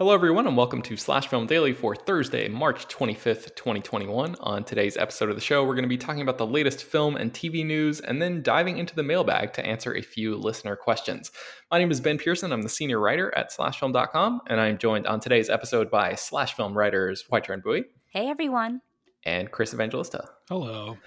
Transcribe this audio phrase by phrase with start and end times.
[0.00, 4.34] Hello, everyone, and welcome to Slash Film Daily for Thursday, March 25th, 2021.
[4.40, 7.16] On today's episode of the show, we're going to be talking about the latest film
[7.16, 11.30] and TV news and then diving into the mailbag to answer a few listener questions.
[11.70, 12.50] My name is Ben Pearson.
[12.50, 16.72] I'm the senior writer at slashfilm.com, and I'm joined on today's episode by Slash Film
[16.72, 17.84] writers Hoai-Tran Bui.
[18.06, 18.80] Hey, everyone.
[19.26, 20.30] And Chris Evangelista.
[20.50, 20.98] Hello.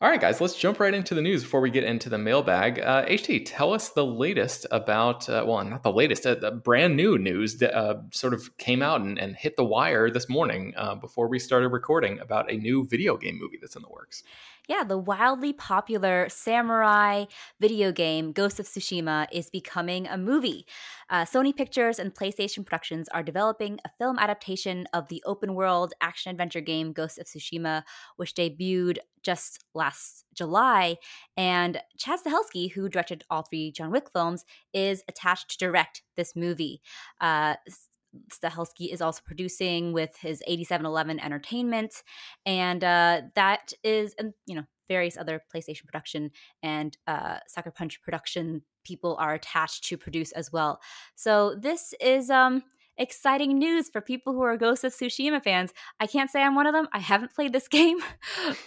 [0.00, 2.80] All right, guys, let's jump right into the news before we get into the mailbag.
[2.80, 6.96] Uh, HT, tell us the latest about, uh, well, not the latest, uh, the brand
[6.96, 10.74] new news that uh, sort of came out and, and, hit the wire this morning
[10.76, 14.24] uh, before we started recording about a new video game movie that's in the works
[14.68, 17.24] yeah, the wildly popular samurai
[17.58, 20.66] video game Ghost of Tsushima is becoming a movie.
[21.08, 25.94] Uh, Sony Pictures and PlayStation Productions are developing a film adaptation of the open world
[26.02, 27.82] action adventure game Ghost of Tsushima,
[28.16, 28.87] which debuted
[29.22, 30.96] just last July.
[31.36, 36.34] And Chad Stahelski, who directed all three John Wick films, is attached to direct this
[36.34, 36.80] movie.
[37.20, 37.56] Uh,
[38.32, 42.02] Stahelski is also producing with his 8711 Entertainment,
[42.46, 46.30] and uh, that is, and you know, various other PlayStation production
[46.62, 50.80] and uh, Sucker Punch production people are attached to produce as well.
[51.14, 52.62] So this is um,
[52.98, 55.72] exciting news for people who are Ghost of Tsushima fans.
[56.00, 56.88] I can't say I'm one of them.
[56.92, 57.98] I haven't played this game,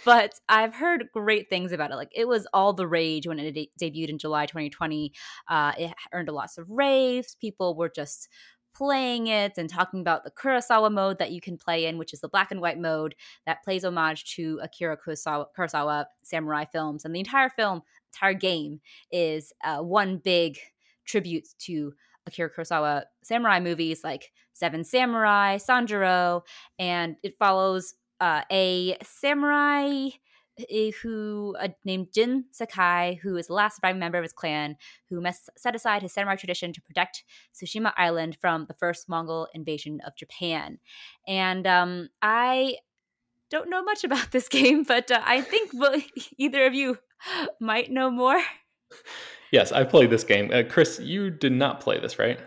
[0.04, 1.96] but I've heard great things about it.
[1.96, 5.12] Like it was all the rage when it de- debuted in July 2020.
[5.48, 7.36] Uh, it earned a lot of raves.
[7.40, 8.28] People were just
[8.74, 12.20] playing it and talking about the Kurosawa mode that you can play in, which is
[12.20, 13.14] the black and white mode
[13.46, 17.04] that plays homage to Akira Kurosawa, Kurosawa samurai films.
[17.04, 17.82] And the entire film,
[18.14, 20.58] entire game, is uh, one big
[21.04, 21.92] tribute to
[22.26, 26.42] Akira Kurosawa samurai movies like Seven Samurai, Sanjuro,
[26.78, 30.10] and it follows uh, a samurai
[31.02, 34.76] who uh, named Jin Sakai, who is the last surviving member of his clan,
[35.08, 37.24] who must set aside his samurai tradition to protect
[37.54, 40.78] Tsushima Island from the first Mongol invasion of Japan.
[41.26, 42.76] And um, I
[43.50, 45.72] don't know much about this game, but uh, I think
[46.38, 46.98] either of you
[47.60, 48.40] might know more.
[49.52, 50.50] Yes, I played this game.
[50.52, 52.40] Uh, Chris, you did not play this, right?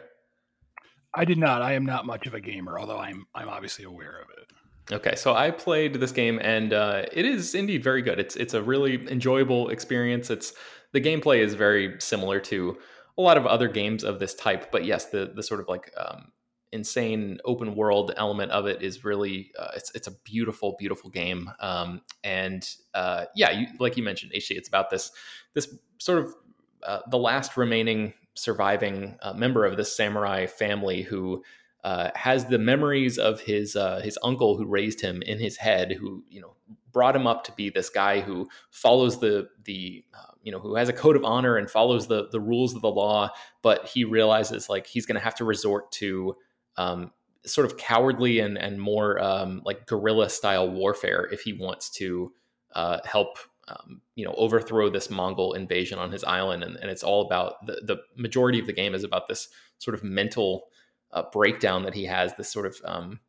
[1.14, 1.62] I did not.
[1.62, 4.96] I am not much of a gamer, although I'm I'm obviously aware of it.
[4.96, 8.20] Okay, so I played this game and uh, it is indeed very good.
[8.20, 10.30] It's it's a really enjoyable experience.
[10.30, 10.54] It's
[10.94, 12.78] the gameplay is very similar to
[13.18, 14.72] a lot of other games of this type.
[14.72, 16.32] But yes, the the sort of like um,
[16.72, 21.50] insane open world element of it is really uh, it's it's a beautiful beautiful game.
[21.60, 25.12] Um, and uh, yeah, you, like you mentioned, HT, it's about this
[25.54, 26.36] this sort of
[26.84, 31.44] uh, the last remaining surviving uh, member of this samurai family who
[31.84, 35.92] uh, has the memories of his uh, his uncle who raised him in his head,
[35.92, 36.56] who you know
[36.92, 40.76] brought him up to be this guy who follows the the uh, you know who
[40.76, 43.30] has a code of honor and follows the the rules of the law,
[43.62, 46.36] but he realizes like he's going to have to resort to
[46.78, 47.12] um,
[47.46, 52.32] sort of cowardly and and more um, like guerrilla style warfare if he wants to
[52.74, 53.38] uh, help
[53.68, 57.66] um, you know overthrow this Mongol invasion on his island, and, and it's all about
[57.66, 60.68] the the majority of the game is about this sort of mental
[61.12, 63.20] uh, breakdown that he has, this sort of um,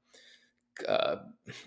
[0.86, 1.16] uh,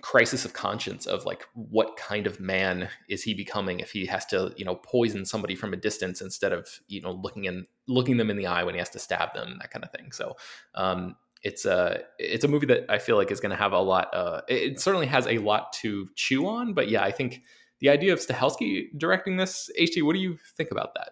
[0.01, 4.23] crisis of conscience of like what kind of man is he becoming if he has
[4.27, 8.17] to you know poison somebody from a distance instead of you know looking in looking
[8.17, 10.11] them in the eye when he has to stab them that kind of thing.
[10.11, 10.35] So
[10.75, 13.79] um, it's a it's a movie that I feel like is going to have a
[13.79, 14.13] lot.
[14.13, 17.43] Uh, it certainly has a lot to chew on, but yeah, I think
[17.79, 21.11] the idea of Stahelski directing this, HT, what do you think about that?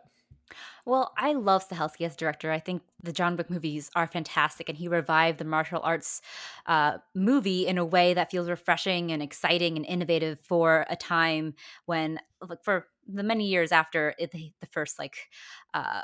[0.85, 2.50] Well, I love Stahelski as director.
[2.50, 6.21] I think the John Wick movies are fantastic, and he revived the martial arts
[6.65, 11.56] uh, movie in a way that feels refreshing and exciting and innovative for a time
[11.88, 15.29] when, like, for the many years after it, the, the, first like
[15.74, 16.03] uh,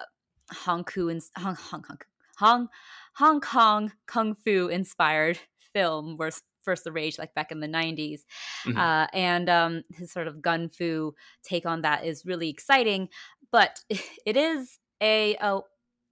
[0.52, 2.00] Hong Kong and Hong Hong Hong
[2.38, 2.70] Hong
[3.16, 5.40] Hong Kong kung fu inspired
[5.74, 8.22] film was first the rage like back in the 90s
[8.66, 8.78] mm-hmm.
[8.78, 11.14] uh, and um, his sort of gun fu
[11.44, 13.10] take on that is really exciting
[13.52, 13.82] but
[14.26, 15.60] it is a, a,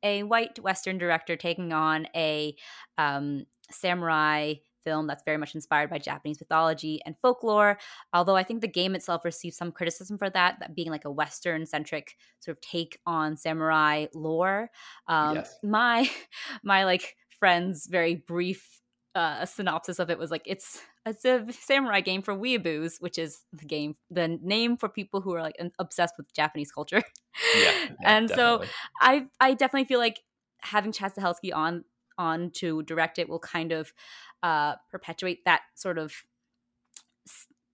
[0.04, 2.56] a white Western director taking on a
[2.98, 7.78] um, samurai film that's very much inspired by Japanese mythology and folklore.
[8.14, 11.12] Although I think the game itself received some criticism for that, that being like a
[11.12, 14.70] Western centric sort of take on samurai lore.
[15.08, 15.56] Um, yes.
[15.64, 16.10] My
[16.64, 18.82] my like friend's very brief
[19.16, 23.44] uh, synopsis of it was like it's it's a samurai game for weeaboos, which is
[23.52, 27.02] the game, the name for people who are like obsessed with Japanese culture.
[27.56, 28.68] Yeah, yeah and definitely.
[28.68, 30.22] so I I definitely feel like
[30.62, 31.84] having Chad Stahelski on
[32.18, 33.94] on to direct it will kind of
[34.44, 36.14] uh, perpetuate that sort of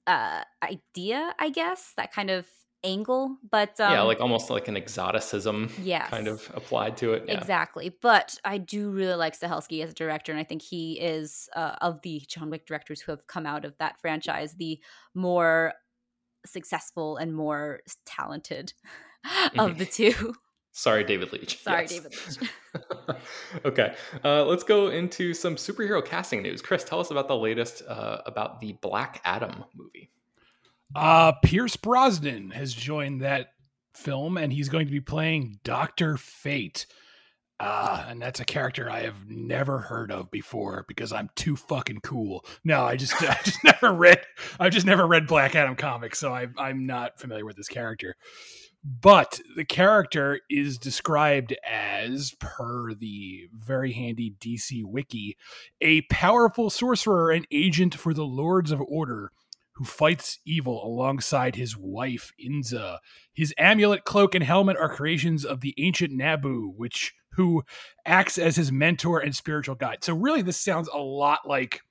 [0.06, 2.46] uh, idea, I guess, that kind of
[2.84, 6.10] angle but um, yeah like almost like an exoticism yes.
[6.10, 7.34] kind of applied to it yeah.
[7.34, 11.50] exactly but i do really like stahelski as a director and i think he is
[11.56, 14.80] uh, of the john wick directors who have come out of that franchise the
[15.16, 15.74] more
[16.46, 18.74] successful and more talented
[19.58, 20.36] of the two
[20.78, 21.58] Sorry, David Leitch.
[21.64, 21.90] Sorry, yes.
[21.90, 22.52] David Leitch.
[23.66, 26.62] okay, uh, let's go into some superhero casting news.
[26.62, 30.12] Chris, tell us about the latest uh, about the Black Adam movie.
[30.96, 33.54] Uh, Pierce Brosnan has joined that
[33.96, 36.86] film, and he's going to be playing Doctor Fate.
[37.60, 42.02] Uh, and that's a character I have never heard of before because I'm too fucking
[42.02, 42.46] cool.
[42.64, 44.22] No, I just I just never read
[44.60, 48.16] I've just never read Black Adam comics, so I I'm not familiar with this character.
[48.84, 55.36] But the character is described as, per the very handy DC wiki,
[55.82, 59.32] a powerful sorcerer and agent for the Lords of Order
[59.78, 62.98] who fights evil alongside his wife Inza.
[63.34, 67.64] His amulet, cloak, and helmet are creations of the ancient Nabu, which who
[68.04, 70.04] acts as his mentor and spiritual guide.
[70.04, 71.82] So really, this sounds a lot like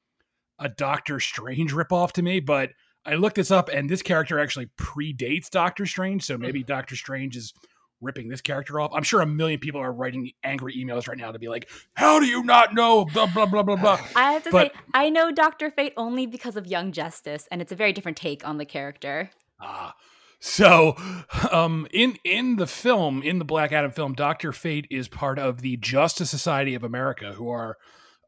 [0.58, 2.70] a Doctor Strange ripoff to me, but
[3.06, 6.24] I looked this up and this character actually predates Doctor Strange.
[6.24, 6.66] So maybe mm.
[6.66, 7.54] Doctor Strange is
[8.00, 8.90] ripping this character off.
[8.94, 12.18] I'm sure a million people are writing angry emails right now to be like, "How
[12.20, 14.00] do you not know?" Blah blah blah blah blah.
[14.14, 17.62] I have to but, say, I know Doctor Fate only because of Young Justice, and
[17.62, 19.30] it's a very different take on the character.
[19.60, 19.94] Ah.
[20.38, 20.94] So,
[21.50, 25.62] um, in in the film, in the Black Adam film, Doctor Fate is part of
[25.62, 27.78] the Justice Society of America, who are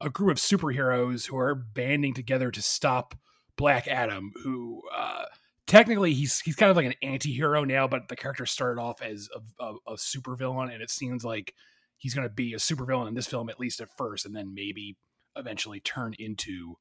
[0.00, 3.14] a group of superheroes who are banding together to stop
[3.58, 5.24] Black Adam, who uh,
[5.66, 9.28] technically he's he's kind of like an anti-hero now but the character started off as
[9.60, 11.52] a, a, a super villain and it seems like
[11.98, 14.34] he's going to be a super villain in this film at least at first and
[14.34, 14.96] then maybe
[15.36, 16.76] eventually turn into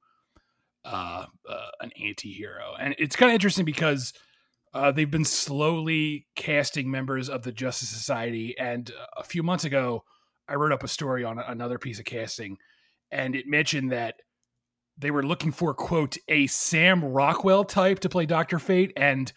[0.86, 2.74] uh, uh, an anti-hero.
[2.80, 4.14] And it's kind of interesting because
[4.74, 10.04] uh, they've been slowly casting members of the justice society and a few months ago
[10.48, 12.58] i wrote up a story on another piece of casting
[13.12, 14.16] and it mentioned that
[14.98, 19.32] they were looking for quote a Sam Rockwell type to play Doctor Fate, and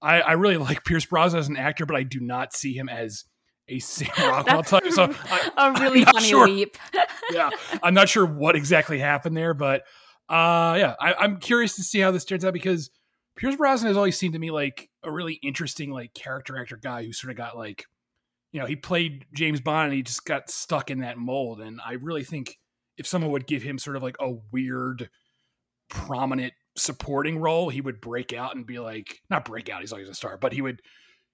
[0.00, 2.88] I, I really like Pierce Brosnan as an actor, but I do not see him
[2.88, 3.24] as
[3.68, 4.90] a Sam Rockwell type.
[4.90, 6.48] So I, a really funny sure.
[6.48, 6.76] leap.
[7.30, 7.50] yeah,
[7.82, 9.82] I'm not sure what exactly happened there, but
[10.28, 12.90] uh, yeah, I, I'm curious to see how this turns out because
[13.36, 17.04] Pierce Brosnan has always seemed to me like a really interesting like character actor guy
[17.04, 17.84] who sort of got like
[18.52, 21.60] you know, he played James Bond and he just got stuck in that mold.
[21.60, 22.58] And I really think
[23.02, 25.10] if someone would give him sort of like a weird,
[25.88, 30.08] prominent supporting role, he would break out and be like, not break out, he's always
[30.08, 30.80] a star, but he would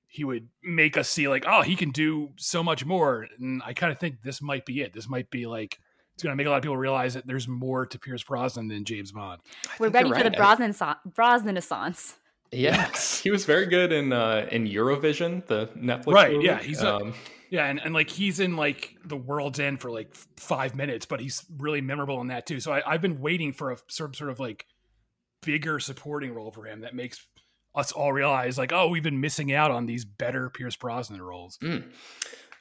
[0.07, 3.27] he would make us see like, oh, he can do so much more.
[3.39, 4.95] And I kind of think this might be it.
[4.95, 5.79] This might be like
[6.15, 8.69] it's going to make a lot of people realize that there's more to Pierce Brosnan
[8.69, 9.43] than James Bond.
[9.79, 12.15] We're ready for the Brosnan Brosnanaissance.
[12.53, 16.13] Yes, he was very good in uh, in Eurovision, the Netflix.
[16.13, 16.33] Right?
[16.33, 16.47] Movie.
[16.47, 17.13] Yeah, he's um, a,
[17.51, 21.21] yeah, and, and like he's in like the World's End for like five minutes, but
[21.21, 22.61] he's really memorable in that too.
[22.61, 24.67] So I, have been waiting for a sort of, sort of like
[25.43, 27.27] bigger supporting role for him that makes
[27.75, 31.59] us all realize like, oh, we've been missing out on these better Pierce Brosnan roles.
[31.59, 31.85] Mm.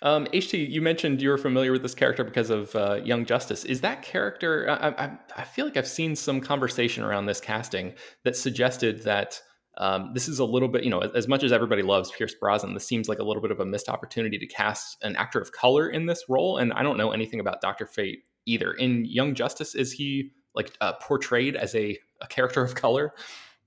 [0.03, 3.65] Um, HT, you mentioned you were familiar with this character because of uh, Young Justice.
[3.65, 4.69] Is that character?
[4.69, 9.41] I, I, I, feel like I've seen some conversation around this casting that suggested that
[9.77, 12.73] um, this is a little bit, you know, as much as everybody loves Pierce Brosnan,
[12.73, 15.51] this seems like a little bit of a missed opportunity to cast an actor of
[15.51, 16.57] color in this role.
[16.57, 18.73] And I don't know anything about Doctor Fate either.
[18.73, 23.13] In Young Justice, is he like uh, portrayed as a, a character of color?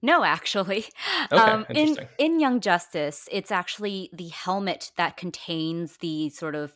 [0.02, 0.86] No, actually.
[1.30, 6.72] Okay, um, in in Young Justice, it's actually the helmet that contains the sort of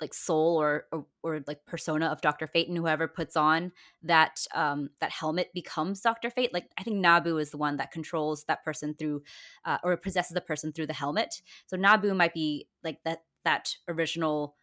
[0.00, 4.46] like soul or, or, or like persona of Doctor Fate, and whoever puts on that
[4.54, 6.52] um that helmet becomes Doctor Fate.
[6.52, 9.22] Like I think Nabu is the one that controls that person through,
[9.64, 11.42] uh, or possesses the person through the helmet.
[11.66, 14.56] So Nabu might be like that that original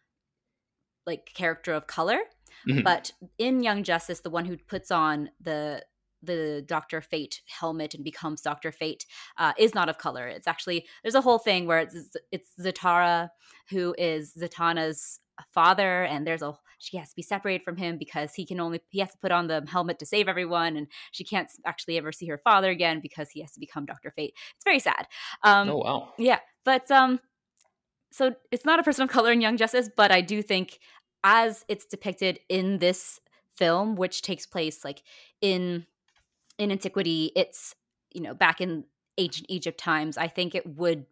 [1.06, 2.18] like character of color.
[2.68, 2.82] Mm-hmm.
[2.82, 5.82] But in Young Justice, the one who puts on the
[6.22, 9.06] the Doctor Fate helmet and becomes Doctor Fate
[9.36, 10.26] uh, is not of color.
[10.26, 11.96] It's actually there's a whole thing where it's
[12.32, 13.30] it's Zatara
[13.70, 15.20] who is Zatanna's
[15.52, 18.80] father, and there's a she has to be separated from him because he can only
[18.90, 22.12] he has to put on the helmet to save everyone, and she can't actually ever
[22.12, 24.34] see her father again because he has to become Doctor Fate.
[24.56, 25.06] It's very sad.
[25.42, 26.12] Um, oh wow.
[26.18, 27.20] Yeah, but um,
[28.10, 30.78] so it's not a person of color in Young Justice, but I do think
[31.24, 33.20] as it's depicted in this
[33.56, 35.02] film, which takes place like
[35.40, 35.84] in
[36.58, 37.74] in antiquity, it's
[38.12, 38.84] you know back in
[39.16, 40.16] ancient Egypt times.
[40.16, 41.06] I think it would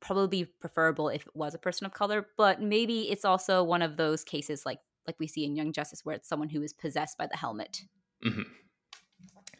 [0.00, 3.82] probably be preferable if it was a person of color, but maybe it's also one
[3.82, 6.72] of those cases like like we see in Young Justice where it's someone who is
[6.72, 7.82] possessed by the helmet.
[8.24, 8.42] Mm-hmm.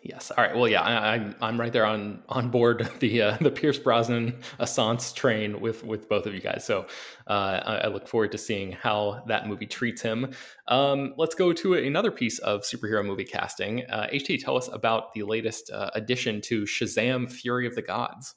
[0.02, 0.30] Yes.
[0.30, 0.56] All right.
[0.56, 4.38] Well, yeah, I, am I'm right there on on board the uh, the Pierce Brosnan
[4.58, 6.64] Assance train with with both of you guys.
[6.64, 6.86] So
[7.26, 10.32] uh, I, I, look forward to seeing how that movie treats him.
[10.68, 13.84] Um, let's go to another piece of superhero movie casting.
[13.90, 18.34] Uh, HT, tell us about the latest uh, addition to Shazam: Fury of the Gods.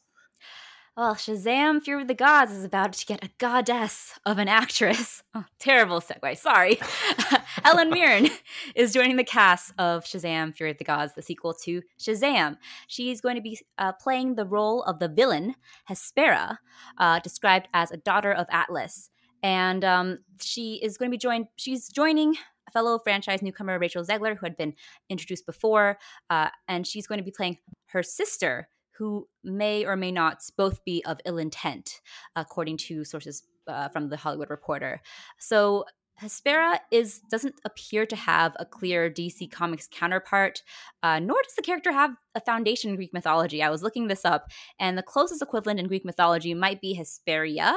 [0.96, 5.24] Well, Shazam Fury of the Gods is about to get a goddess of an actress.
[5.36, 6.79] Oh, terrible segue, sorry.
[7.63, 8.29] Helen Mirren
[8.75, 12.57] is joining the cast of Shazam Fury of the Gods, the sequel to Shazam.
[12.88, 15.55] She's going to be uh, playing the role of the villain,
[15.89, 16.57] Hespera,
[16.98, 19.10] uh, described as a daughter of Atlas.
[19.43, 22.36] And um, she is going to be joined, she's joining
[22.72, 24.74] fellow franchise newcomer Rachel Zegler, who had been
[25.10, 27.57] introduced before, uh, and she's going to be playing
[27.88, 28.67] her sister,
[28.98, 32.01] who may or may not both be of ill intent,
[32.36, 35.01] according to sources uh, from the Hollywood Reporter.
[35.38, 35.86] So
[36.22, 40.62] Hespera is doesn't appear to have a clear DC Comics counterpart,
[41.01, 43.63] uh, nor does the character have a foundation in Greek mythology.
[43.63, 47.75] I was looking this up, and the closest equivalent in Greek mythology might be Hesperia,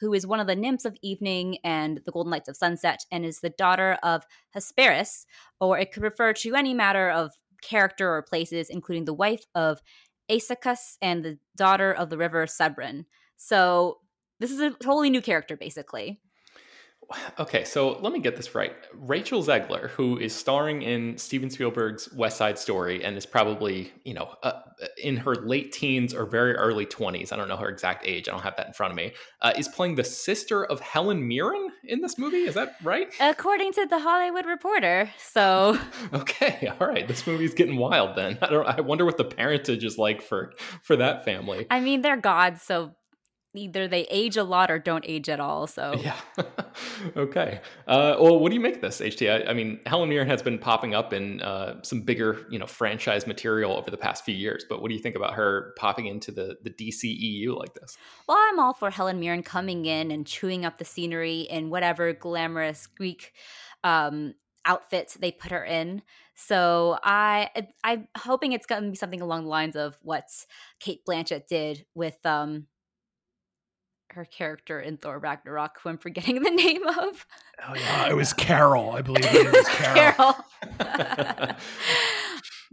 [0.00, 3.24] who is one of the nymphs of evening and the golden lights of sunset, and
[3.24, 5.26] is the daughter of Hesperus,
[5.60, 9.80] or it could refer to any matter of character or places, including the wife of
[10.28, 13.06] Aeschylus and the daughter of the river Cebron.
[13.36, 13.98] So
[14.40, 16.20] this is a totally new character, basically.
[17.38, 18.72] Okay, so let me get this right.
[18.92, 24.14] Rachel Zegler, who is starring in Steven Spielberg's West Side Story and is probably, you
[24.14, 24.60] know, uh,
[25.02, 28.32] in her late teens or very early 20s, I don't know her exact age, I
[28.32, 31.68] don't have that in front of me, uh, is playing the sister of Helen Mirren
[31.84, 32.38] in this movie.
[32.38, 33.12] Is that right?
[33.20, 35.10] According to the Hollywood Reporter.
[35.18, 35.78] So.
[36.12, 37.06] okay, all right.
[37.06, 38.38] This movie's getting wild then.
[38.42, 41.66] I don't I wonder what the parentage is like for for that family.
[41.70, 42.94] I mean, they're gods, so
[43.58, 45.66] either they age a lot or don't age at all.
[45.66, 46.16] So yeah,
[47.16, 47.60] okay.
[47.86, 49.30] Uh, well, what do you make of this HT?
[49.30, 52.66] I, I, mean, Helen Mirren has been popping up in uh, some bigger, you know,
[52.66, 54.64] franchise material over the past few years.
[54.68, 57.96] But what do you think about her popping into the the DCEU like this?
[58.28, 62.12] Well, I'm all for Helen Mirren coming in and chewing up the scenery in whatever
[62.12, 63.32] glamorous Greek
[63.84, 64.34] um,
[64.64, 66.02] outfit they put her in.
[66.34, 67.50] So I
[67.82, 70.24] I'm hoping it's going to be something along the lines of what
[70.80, 72.66] Cate Blanchett did with um
[74.16, 77.26] her character in Thor Ragnarok, who I'm forgetting the name of.
[77.66, 79.24] Oh yeah, it was Carol, I believe.
[79.24, 80.34] It was Carol.
[80.78, 81.56] Carol.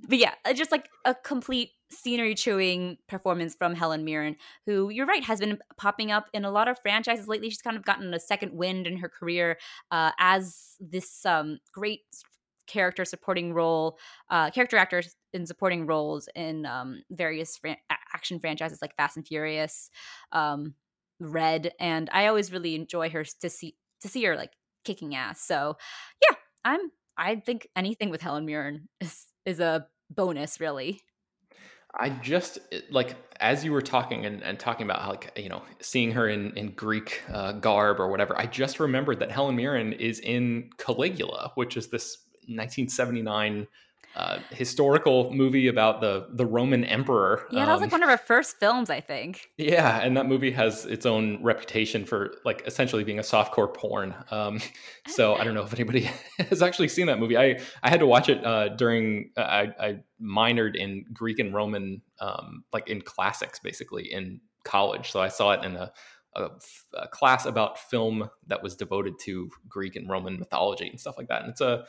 [0.07, 4.35] but yeah, uh, just like a complete scenery chewing performance from Helen Mirren,
[4.65, 7.49] who you're right has been popping up in a lot of franchises lately.
[7.49, 9.57] She's kind of gotten a second wind in her career
[9.91, 12.01] uh, as this um, great
[12.65, 13.97] character supporting role,
[14.29, 17.77] uh, character actors in supporting roles in um, various fran-
[18.13, 19.89] action franchises like Fast and Furious,
[20.31, 20.73] um,
[21.31, 24.51] Red, and I always really enjoy her to see to see her like
[24.83, 25.41] kicking ass.
[25.41, 25.77] So
[26.21, 31.01] yeah, I'm I think anything with Helen Mirren is is a bonus, really.
[31.95, 32.57] I just
[32.89, 36.27] like as you were talking and, and talking about how, like you know seeing her
[36.27, 38.37] in in Greek uh, garb or whatever.
[38.37, 43.67] I just remembered that Helen Mirren is in Caligula, which is this 1979
[44.15, 47.47] uh, historical movie about the the Roman emperor.
[47.51, 49.49] Yeah, that was like um, one of her first films, I think.
[49.57, 54.13] Yeah, and that movie has its own reputation for like essentially being a softcore porn.
[54.29, 54.59] Um,
[55.07, 56.11] so I don't know if anybody
[56.49, 57.37] has actually seen that movie.
[57.37, 61.53] I I had to watch it uh, during uh, I, I minored in Greek and
[61.53, 65.11] Roman, um, like in classics, basically in college.
[65.11, 65.91] So I saw it in a
[66.35, 66.49] a,
[66.95, 71.27] a, class about film that was devoted to Greek and Roman mythology and stuff like
[71.27, 71.41] that.
[71.41, 71.85] And it's a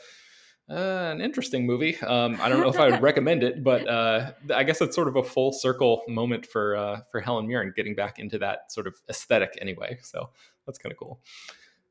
[0.69, 1.97] uh, an interesting movie.
[1.99, 5.07] Um, I don't know if I would recommend it, but uh, I guess it's sort
[5.07, 8.87] of a full circle moment for uh, for Helen Mirren getting back into that sort
[8.87, 9.99] of aesthetic anyway.
[10.01, 10.29] So
[10.65, 11.19] that's kind of cool.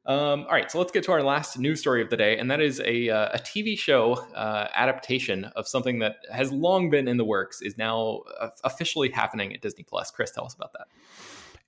[0.06, 2.50] Um, all right, so let's get to our last news story of the day, and
[2.50, 7.08] that is a, uh, a TV show uh, adaptation of something that has long been
[7.08, 10.10] in the works, is now uh, officially happening at Disney Plus.
[10.10, 10.88] Chris, tell us about that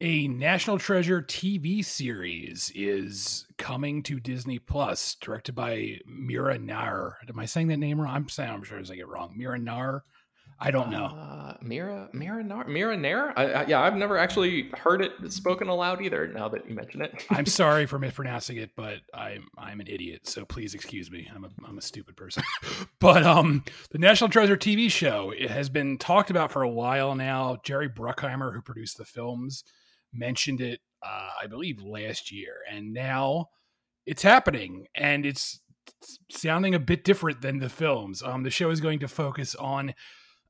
[0.00, 7.17] a National Treasure TV series is coming to Disney Plus, directed by Mira Nair.
[7.29, 8.15] Am I saying that name wrong?
[8.15, 9.33] I'm saying I'm sure I say it wrong.
[9.37, 10.05] Mira Nair.
[10.59, 11.05] I don't know.
[11.07, 12.65] Uh, Mira Mira Nair.
[12.67, 13.38] Mira Nair.
[13.38, 16.26] I, I, yeah, I've never actually heard it spoken aloud either.
[16.29, 20.26] Now that you mention it, I'm sorry for mispronouncing it, but I'm I'm an idiot.
[20.26, 21.29] So please excuse me.
[21.35, 22.43] I'm a I'm a stupid person.
[23.00, 27.15] but um, the National Treasure TV show it has been talked about for a while
[27.15, 27.59] now.
[27.62, 29.62] Jerry Bruckheimer, who produced the films
[30.13, 33.47] mentioned it, uh, I believe, last year, and now
[34.07, 35.61] it's happening, and it's
[36.31, 38.23] sounding a bit different than the films.
[38.23, 39.95] Um, the show is going to focus on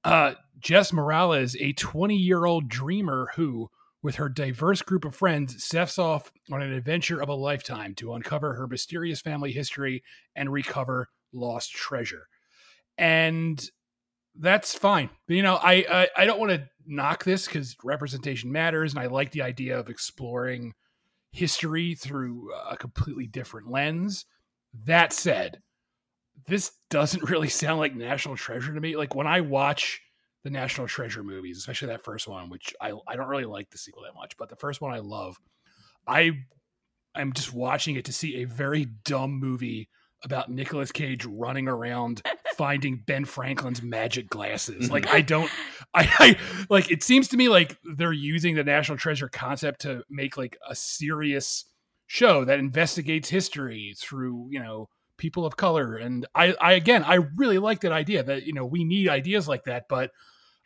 [0.05, 3.71] uh, Jess Morales, a 20 year old dreamer who,
[4.03, 8.14] with her diverse group of friends, sets off on an adventure of a lifetime to
[8.14, 10.03] uncover her mysterious family history
[10.35, 12.29] and recover lost treasure.
[12.97, 13.62] And
[14.38, 15.11] that's fine.
[15.29, 19.07] You know, I I, I don't want to knock this because representation matters, and I
[19.07, 20.75] like the idea of exploring
[21.33, 24.25] history through a completely different lens.
[24.85, 25.61] That said,
[26.46, 28.96] this doesn't really sound like National Treasure to me.
[28.96, 30.01] Like when I watch
[30.44, 33.79] the National Treasure movies, especially that first one, which I I don't really like the
[33.79, 35.38] sequel that much, but the first one I love.
[36.07, 36.44] I
[37.14, 39.88] I'm just watching it to see a very dumb movie
[40.22, 42.22] about Nicolas Cage running around
[42.57, 44.90] finding Ben Franklin's magic glasses.
[44.97, 45.51] Like I don't
[45.92, 46.37] I, I,
[46.71, 50.57] like it seems to me like they're using the National Treasure concept to make like
[50.69, 51.64] a serious
[52.07, 54.88] show that investigates history through, you know,
[55.19, 55.97] people of color.
[55.97, 59.49] And I I again I really like that idea that, you know, we need ideas
[59.49, 60.12] like that, but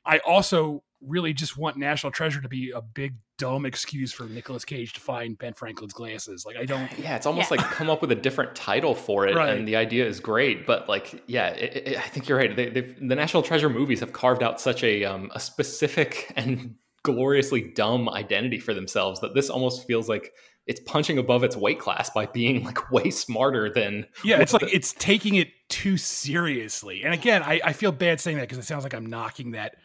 [0.04, 4.66] I also really just want National Treasure to be a big dumb excuse for Nicolas
[4.66, 6.44] Cage to find Ben Franklin's glasses.
[6.44, 6.90] Like I don't.
[7.00, 7.56] Yeah, it's almost yeah.
[7.56, 9.56] like come up with a different title for it, right.
[9.56, 10.66] and the idea is great.
[10.66, 12.54] But like, yeah, it, it, I think you're right.
[12.54, 17.62] They, the National Treasure movies have carved out such a um, a specific and gloriously
[17.74, 20.32] dumb identity for themselves that this almost feels like
[20.66, 24.60] it's punching above its weight class by being like way smarter than yeah it's like
[24.60, 28.58] the- it's taking it too seriously and again i, I feel bad saying that because
[28.58, 29.76] it sounds like i'm knocking that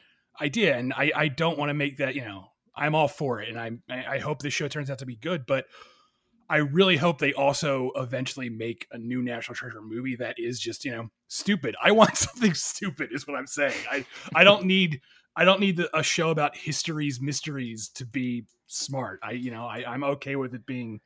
[0.42, 3.50] idea and i i don't want to make that you know i'm all for it
[3.50, 5.66] and i i hope this show turns out to be good but
[6.50, 10.86] i really hope they also eventually make a new national treasure movie that is just
[10.86, 15.02] you know stupid i want something stupid is what i'm saying i i don't need
[15.36, 19.66] i don't need the, a show about history's mysteries to be smart i you know
[19.66, 21.02] I, i'm okay with it being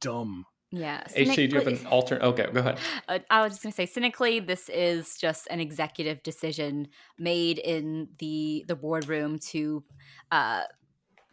[0.00, 1.04] dumb yeah.
[1.16, 2.22] HT, do you have an alternate?
[2.24, 2.78] Okay, go ahead.
[3.08, 7.58] Uh, I was just going to say, cynically, this is just an executive decision made
[7.58, 9.84] in the the boardroom to
[10.32, 10.62] uh,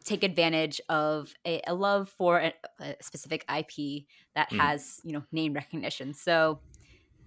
[0.04, 4.60] take advantage of a, a love for a, a, specific IP that mm.
[4.60, 6.14] has you know name recognition.
[6.14, 6.60] So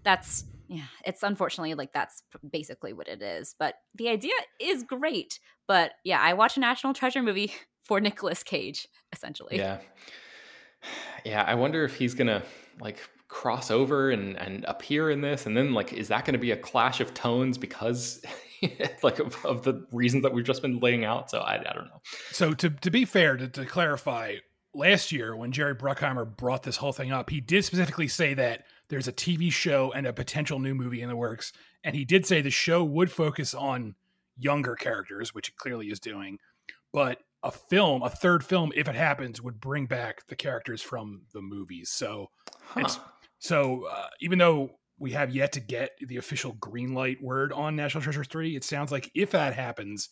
[0.03, 3.55] that's yeah, it's unfortunately like that's basically what it is.
[3.59, 5.41] But the idea is great.
[5.67, 7.53] But yeah, I watch a National Treasure movie
[7.85, 9.57] for Nicolas Cage essentially.
[9.57, 9.79] Yeah
[11.25, 12.43] yeah, I wonder if he's gonna
[12.81, 16.39] like cross over and and appear in this, and then like, is that going to
[16.39, 18.23] be a clash of tones because
[19.03, 21.31] like of, of, the reasons that we've just been laying out?
[21.31, 22.01] So I, I don't know.
[22.31, 24.37] So to to be fair, to, to clarify,
[24.77, 28.65] last year when Jerry Bruckheimer brought this whole thing up, he did specifically say that
[28.89, 31.53] there's a TV show and a potential new movie in the works.
[31.83, 33.95] And he did say the show would focus on
[34.37, 36.39] younger characters, which it clearly is doing.
[36.93, 41.23] But a film, a third film, if it happens, would bring back the characters from
[41.33, 41.91] the movies.
[41.91, 42.31] So,
[42.63, 42.89] huh.
[43.39, 47.77] so uh, even though we have yet to get the official green light word on
[47.77, 50.11] National Treasure 3, it sounds like if that happens,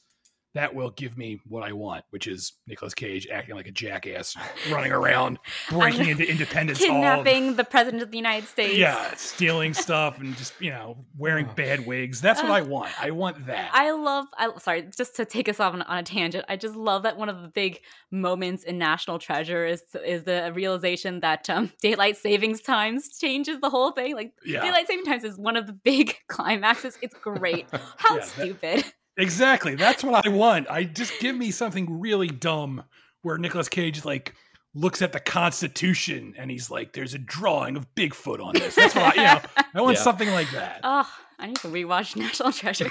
[0.54, 4.36] that will give me what I want, which is Nicolas Cage acting like a jackass,
[4.70, 5.40] running around,
[5.70, 7.54] breaking into Independence kidnapping Hall.
[7.54, 8.76] the president of the United States.
[8.76, 12.20] Yeah, stealing stuff and just you know wearing bad wigs.
[12.20, 12.92] That's what I want.
[13.02, 13.70] I want that.
[13.72, 14.26] I love.
[14.38, 16.44] I sorry, just to take us off on, on, a tangent.
[16.48, 17.80] I just love that one of the big
[18.12, 23.70] moments in National Treasure is is the realization that um, daylight savings times changes the
[23.70, 24.14] whole thing.
[24.14, 24.62] Like yeah.
[24.62, 26.96] daylight saving times is one of the big climaxes.
[27.02, 27.66] It's great.
[27.96, 28.78] How yeah, stupid.
[28.84, 29.74] That- Exactly.
[29.76, 30.68] That's what I want.
[30.70, 32.84] I just give me something really dumb
[33.22, 34.34] where Nicolas Cage like
[34.74, 38.94] looks at the Constitution and he's like, "There's a drawing of Bigfoot on this." That's
[38.94, 39.62] what I, you know.
[39.74, 40.02] I want yeah.
[40.02, 40.80] something like that.
[40.82, 42.90] Oh, I need to rewatch National Treasure.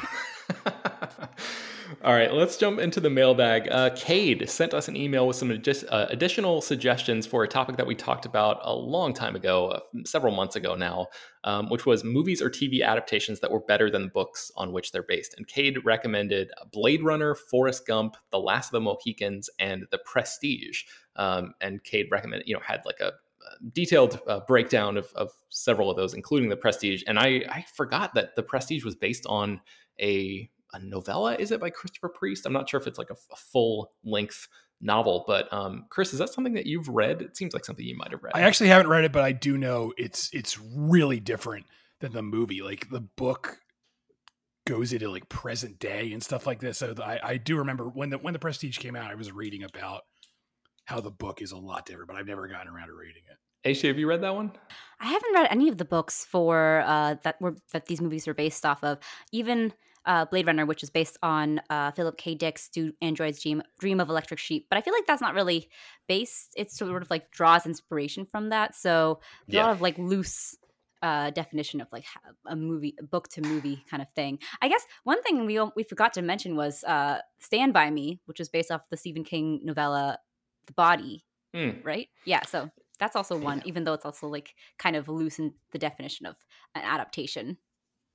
[2.03, 3.67] All right, let's jump into the mailbag.
[3.69, 7.77] Uh, Cade sent us an email with some adi- uh, additional suggestions for a topic
[7.77, 11.07] that we talked about a long time ago, uh, several months ago now,
[11.43, 14.91] um, which was movies or TV adaptations that were better than the books on which
[14.91, 15.35] they're based.
[15.37, 20.83] And Cade recommended Blade Runner, Forrest Gump, The Last of the Mohicans, and The Prestige.
[21.15, 23.13] Um, and Cade recommended, you know, had like a
[23.73, 27.03] detailed uh, breakdown of, of, several of those, including the Prestige.
[27.05, 29.61] And I, I forgot that the Prestige was based on
[29.99, 31.35] a a novella.
[31.35, 32.45] Is it by Christopher Priest?
[32.45, 34.47] I'm not sure if it's like a, a full length
[34.81, 37.21] novel, but um, Chris, is that something that you've read?
[37.21, 38.33] It seems like something you might have read.
[38.35, 41.65] I actually haven't read it, but I do know it's it's really different
[41.99, 42.61] than the movie.
[42.61, 43.59] Like the book
[44.65, 46.77] goes into like present day and stuff like this.
[46.77, 49.63] So I, I do remember when the when the Prestige came out, I was reading
[49.63, 50.01] about
[50.85, 53.37] how the book is a lot different, but I've never gotten around to reading it.
[53.65, 54.51] Aisha, have you read that one?
[54.99, 58.33] I haven't read any of the books for uh, that were that these movies are
[58.33, 58.99] based off of.
[59.31, 59.73] Even
[60.05, 62.35] uh, Blade Runner, which is based on uh, Philip K.
[62.35, 64.67] Dick's Do Androids Dream, Dream of Electric Sheep.
[64.69, 65.69] But I feel like that's not really
[66.07, 66.53] based.
[66.57, 68.75] It sort of like draws inspiration from that.
[68.75, 69.61] So yeah.
[69.61, 70.55] a lot of like loose
[71.01, 72.05] uh, definition of like
[72.47, 74.39] a movie, book to movie kind of thing.
[74.61, 78.39] I guess one thing we we forgot to mention was uh, Stand by Me, which
[78.39, 80.19] is based off the Stephen King novella
[80.67, 81.25] The Body.
[81.53, 81.85] Mm.
[81.85, 82.07] Right?
[82.25, 82.41] Yeah.
[82.43, 83.63] So that's also one, yeah.
[83.65, 86.35] even though it's also like kind of loose in the definition of
[86.73, 87.57] an adaptation.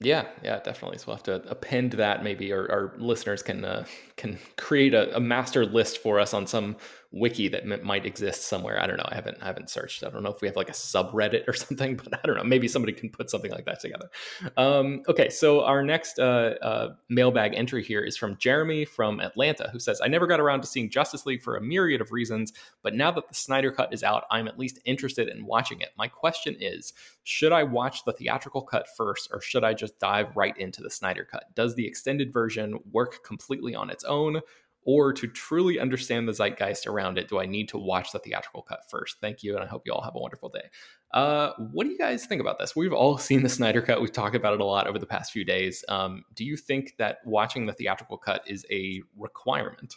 [0.00, 0.98] Yeah, yeah, definitely.
[0.98, 3.84] So we'll have to append that maybe, or our listeners can uh,
[4.16, 6.76] can create a, a, master list for us on some
[7.10, 8.80] wiki that m- might exist somewhere.
[8.80, 9.08] I don't know.
[9.08, 10.04] I haven't I haven't searched.
[10.04, 12.44] I don't know if we have like a subreddit or something, but I don't know.
[12.44, 14.08] Maybe somebody can put something like that together.
[14.56, 19.68] Um, okay, so our next uh, uh, mailbag entry here is from Jeremy from Atlanta,
[19.72, 22.52] who says, "I never got around to seeing Justice League for a myriad of reasons,
[22.82, 25.88] but now that the Snyder Cut is out, I'm at least interested in watching it.
[25.96, 26.92] My question is,
[27.24, 30.90] should I watch the theatrical cut first, or should I just dive right into the
[30.90, 31.54] Snyder Cut?
[31.54, 34.40] Does the extended version work completely on its own?"
[34.88, 38.62] or to truly understand the zeitgeist around it, do I need to watch the theatrical
[38.62, 39.18] cut first?
[39.20, 40.70] Thank you, and I hope you all have a wonderful day.
[41.12, 42.74] Uh, what do you guys think about this?
[42.74, 44.00] We've all seen the Snyder cut.
[44.00, 45.84] We've talked about it a lot over the past few days.
[45.90, 49.94] Um, do you think that watching the theatrical cut is a requirement?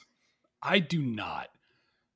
[0.62, 1.48] I do not.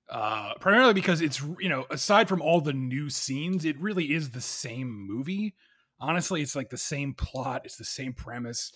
[0.09, 4.31] Uh, primarily because it's you know aside from all the new scenes, it really is
[4.31, 5.55] the same movie.
[5.99, 7.61] Honestly, it's like the same plot.
[7.65, 8.71] It's the same premise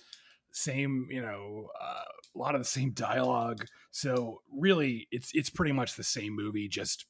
[0.52, 2.04] same you know uh,
[2.36, 3.66] a lot of the same dialogue.
[3.92, 7.06] So really it's it's pretty much the same movie just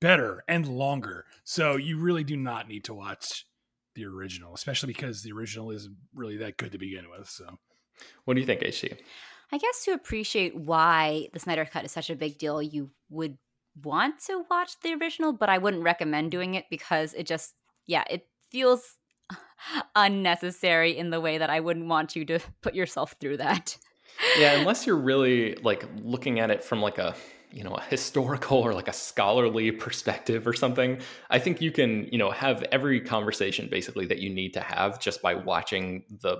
[0.00, 1.24] better and longer.
[1.44, 3.46] So you really do not need to watch
[3.94, 7.58] the original especially because the original isn't really that good to begin with so.
[8.24, 8.92] What do you think ac
[9.52, 13.38] i guess to appreciate why the snyder cut is such a big deal you would
[13.84, 17.54] want to watch the original but i wouldn't recommend doing it because it just
[17.86, 18.96] yeah it feels
[19.94, 23.76] unnecessary in the way that I wouldn't want you to put yourself through that.
[24.38, 27.14] yeah, unless you're really like looking at it from like a
[27.54, 30.98] you know a historical or like a scholarly perspective or something
[31.30, 34.98] i think you can you know have every conversation basically that you need to have
[34.98, 36.38] just by watching the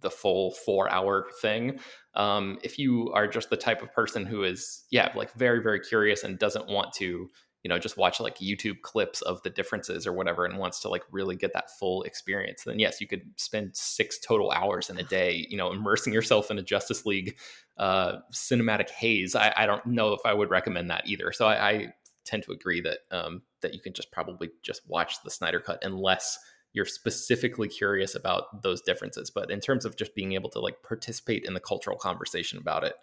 [0.00, 1.80] the full four hour thing
[2.14, 5.80] um, if you are just the type of person who is yeah like very very
[5.80, 7.28] curious and doesn't want to
[7.64, 10.88] you know just watch like youtube clips of the differences or whatever and wants to
[10.88, 14.98] like really get that full experience then yes you could spend six total hours in
[14.98, 17.36] a day you know immersing yourself in a justice league
[17.76, 19.34] uh, cinematic haze.
[19.34, 21.32] I, I, don't know if i would recommend that either.
[21.32, 25.22] So i, I tend to agree that um, that you can just probably just watch
[25.22, 26.38] the snyder cut unless
[26.72, 29.30] you're specifically curious about those differences.
[29.30, 32.82] But in terms of just being able to like participate in the cultural conversation about
[32.84, 32.94] it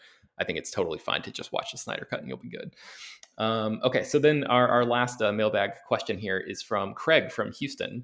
[0.42, 2.76] i think it's totally fine to just watch the snyder cut and you'll be good
[3.38, 7.52] um, okay, so then our, our last uh, mailbag question here is from Craig from
[7.54, 8.04] Houston.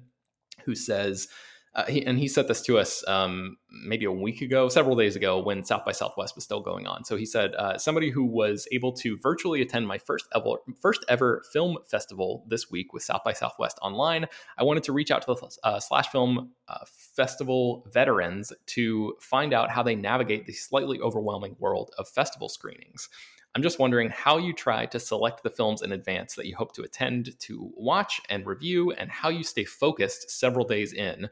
[0.64, 1.28] who says,
[1.74, 5.16] uh, he, and he said this to us um, maybe a week ago, several days
[5.16, 7.04] ago, when South by Southwest was still going on.
[7.04, 11.04] So he said, uh, somebody who was able to virtually attend my first ever, first
[11.08, 14.26] ever film festival this week with South by Southwest online.
[14.56, 19.52] I wanted to reach out to the uh, Slash Film uh, Festival veterans to find
[19.52, 23.08] out how they navigate the slightly overwhelming world of festival screenings.
[23.54, 26.74] I'm just wondering how you try to select the films in advance that you hope
[26.74, 31.28] to attend to watch and review, and how you stay focused several days in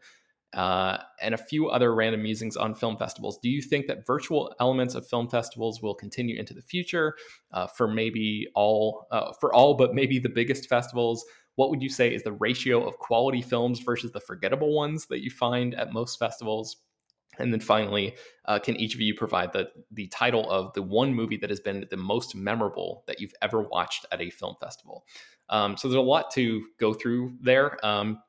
[0.57, 3.39] uh, and a few other random musings on film festivals.
[3.43, 7.15] Do you think that virtual elements of film festivals will continue into the future
[7.53, 11.25] uh, for maybe all, uh, for all, but maybe the biggest festivals?
[11.57, 15.23] What would you say is the ratio of quality films versus the forgettable ones that
[15.23, 16.79] you find at most festivals?
[17.39, 18.17] And then finally,
[18.47, 21.61] uh, can each of you provide the the title of the one movie that has
[21.61, 25.05] been the most memorable that you've ever watched at a film festival?
[25.51, 27.85] Um, so there's a lot to go through there.
[27.85, 28.23] Um,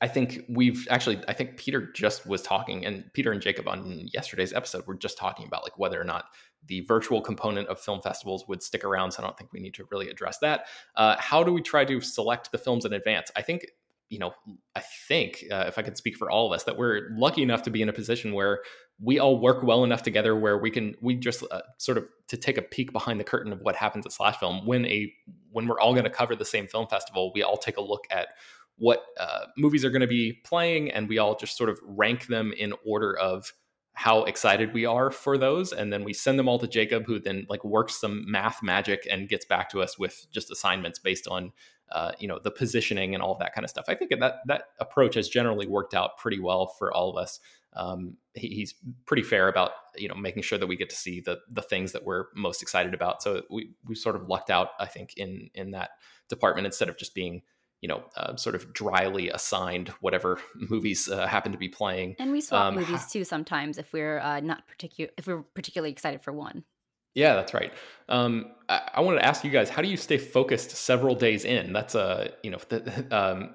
[0.00, 4.08] I think we've actually, I think Peter just was talking, and Peter and Jacob on
[4.12, 6.26] yesterday's episode were just talking about like whether or not
[6.66, 9.12] the virtual component of film festivals would stick around.
[9.12, 10.66] So I don't think we need to really address that.
[10.94, 13.30] Uh, how do we try to select the films in advance?
[13.34, 13.66] I think,
[14.10, 14.32] you know,
[14.76, 17.62] I think uh, if I could speak for all of us, that we're lucky enough
[17.62, 18.60] to be in a position where
[19.02, 22.36] we all work well enough together where we can we just uh, sort of to
[22.36, 25.12] take a peek behind the curtain of what happens at slash film when a
[25.50, 28.04] when we're all going to cover the same film festival we all take a look
[28.10, 28.28] at
[28.80, 32.26] what uh, movies are going to be playing, and we all just sort of rank
[32.26, 33.52] them in order of
[33.92, 37.18] how excited we are for those and then we send them all to jacob who
[37.18, 41.26] then like works some math magic and gets back to us with just assignments based
[41.26, 41.52] on
[41.92, 43.86] uh, you know the positioning and all that kind of stuff.
[43.88, 47.40] I think that that approach has generally worked out pretty well for all of us.
[47.72, 48.74] Um, he, he's
[49.06, 51.92] pretty fair about you know making sure that we get to see the the things
[51.92, 53.22] that we're most excited about.
[53.22, 55.90] So we we sort of lucked out i think in in that
[56.28, 57.42] department instead of just being
[57.80, 62.16] you know, uh, sort of dryly assigned whatever movies uh, happen to be playing.
[62.18, 65.90] And we swap um, movies too sometimes if we're uh, not particular if we're particularly
[65.90, 66.64] excited for one.
[67.14, 67.72] Yeah, that's right.
[68.08, 71.44] Um, I, I, wanted to ask you guys, how do you stay focused several days
[71.44, 71.72] in?
[71.72, 73.54] That's a you know, the, um,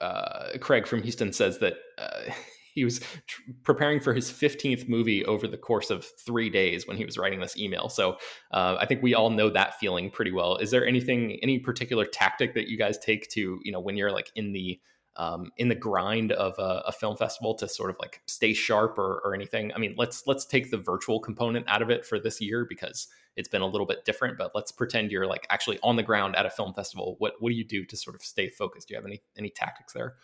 [0.00, 2.32] uh, Craig from Houston says that uh,
[2.74, 6.96] he was tr- preparing for his 15th movie over the course of three days when
[6.96, 7.88] he was writing this email.
[7.88, 8.16] So
[8.52, 10.56] uh, I think we all know that feeling pretty well.
[10.56, 14.12] Is there anything, any particular tactic that you guys take to, you know, when you're
[14.12, 14.80] like in the
[15.16, 18.96] um, in the grind of a, a, film festival to sort of like stay sharp
[18.96, 19.70] or, or anything?
[19.74, 23.08] I mean, let's let's take the virtual component out of it for this year because
[23.36, 24.38] it's been a little bit different.
[24.38, 27.16] But let's pretend you're like actually on the ground at a film festival.
[27.18, 28.88] What what do you do to sort of stay focused?
[28.88, 30.14] Do you have any any tactics there?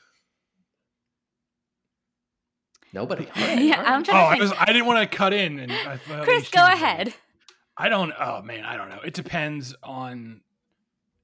[2.93, 3.27] Nobody.
[3.37, 3.89] Right, yeah, right.
[3.89, 4.25] I'm trying.
[4.25, 4.53] Oh, I was.
[4.59, 5.59] I didn't want to cut in.
[5.59, 7.15] And I Chris, go ahead.
[7.77, 8.13] I don't.
[8.19, 9.01] Oh man, I don't know.
[9.05, 10.41] It depends on.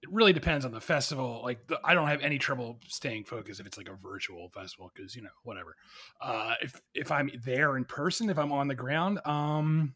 [0.02, 1.40] It really depends on the festival.
[1.42, 4.92] Like, the, I don't have any trouble staying focused if it's like a virtual festival
[4.94, 5.76] because you know whatever.
[6.20, 9.94] Uh, if if I'm there in person, if I'm on the ground, um,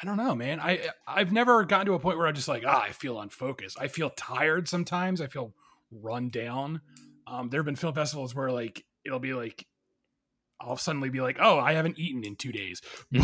[0.00, 0.60] I don't know, man.
[0.60, 3.78] I I've never gotten to a point where I'm just like ah, I feel unfocused.
[3.80, 5.20] I feel tired sometimes.
[5.20, 5.54] I feel
[5.90, 6.80] run down.
[7.26, 9.66] Um, there have been film festivals where like it'll be like
[10.60, 12.80] I'll suddenly be like, oh, I haven't eaten in two days.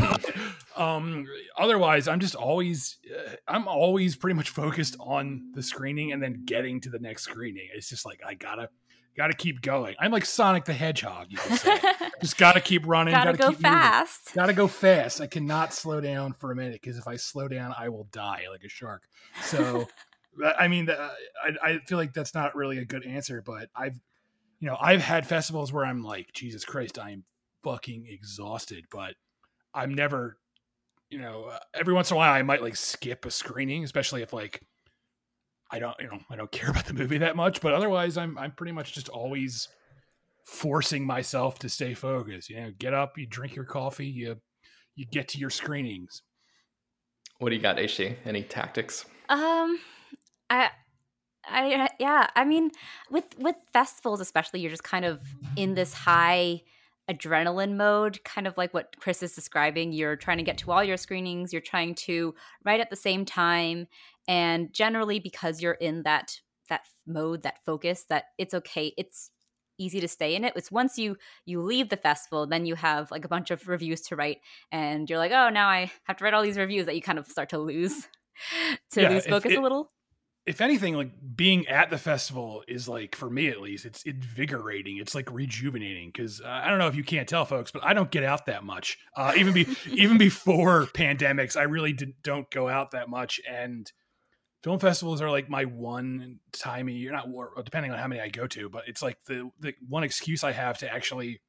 [0.77, 6.23] um, otherwise, I'm just always, uh, I'm always pretty much focused on the screening and
[6.23, 7.69] then getting to the next screening.
[7.75, 8.69] It's just like I gotta,
[9.16, 9.95] gotta keep going.
[9.99, 11.29] I'm like Sonic the Hedgehog.
[11.31, 11.79] You say,
[12.21, 13.12] just gotta keep running.
[13.12, 14.29] Gotta, gotta go fast.
[14.29, 14.40] Moving.
[14.40, 15.21] Gotta go fast.
[15.21, 18.45] I cannot slow down for a minute because if I slow down, I will die
[18.51, 19.03] like a shark.
[19.45, 19.88] So.
[20.59, 21.11] I mean, I,
[21.61, 23.99] I feel like that's not really a good answer, but I've
[24.61, 27.25] you know, I've had festivals where I'm like, Jesus Christ, I am
[27.64, 29.14] fucking exhausted, but
[29.75, 30.37] I'm never,
[31.09, 34.23] you know, uh, every once in a while I might like skip a screening, especially
[34.23, 34.62] if like
[35.70, 38.37] I don't, you know, I don't care about the movie that much, but otherwise I'm
[38.38, 39.68] I'm pretty much just always
[40.46, 42.51] forcing myself to stay focused.
[42.51, 44.37] You know, get up, you drink your coffee, you
[44.94, 46.23] you get to your screenings.
[47.38, 48.16] What do you got, Aishi?
[48.27, 49.07] Any tactics?
[49.31, 49.79] Um,
[50.51, 50.68] I
[51.44, 52.70] I yeah, I mean
[53.11, 55.20] with with festivals especially you're just kind of
[55.57, 56.62] in this high
[57.11, 59.92] adrenaline mode, kind of like what Chris is describing.
[59.92, 63.24] You're trying to get to all your screenings, you're trying to write at the same
[63.24, 63.87] time
[64.29, 68.94] and generally because you're in that that mode, that focus that it's okay.
[68.96, 69.31] It's
[69.76, 70.53] easy to stay in it.
[70.55, 74.03] It's once you you leave the festival, then you have like a bunch of reviews
[74.03, 74.38] to write
[74.70, 77.18] and you're like, "Oh, now I have to write all these reviews" that you kind
[77.18, 78.07] of start to lose
[78.92, 79.90] to yeah, lose focus it, a little
[80.46, 84.96] if anything, like being at the festival is like for me at least, it's invigorating.
[84.96, 87.92] It's like rejuvenating because uh, I don't know if you can't tell, folks, but I
[87.92, 88.98] don't get out that much.
[89.16, 93.90] Uh, even be even before pandemics, I really did, don't go out that much, and
[94.62, 97.29] film festivals are like my one time a year, not
[97.64, 100.53] depending on how many I go to, but it's like the the one excuse I
[100.53, 101.42] have to actually